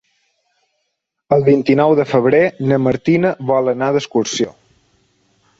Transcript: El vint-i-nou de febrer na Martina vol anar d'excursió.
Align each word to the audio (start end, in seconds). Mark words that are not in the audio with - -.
El 1.35 1.43
vint-i-nou 1.49 1.93
de 2.01 2.07
febrer 2.13 2.41
na 2.71 2.81
Martina 2.89 3.35
vol 3.53 3.73
anar 3.75 3.93
d'excursió. 3.97 4.53